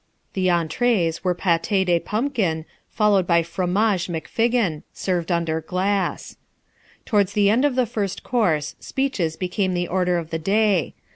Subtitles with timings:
[0.33, 6.37] The entrées were pâté de pumpkin, followed by fromage McFiggin, served under glass.
[7.05, 10.95] Towards the end of the first course, speeches became the order of the day.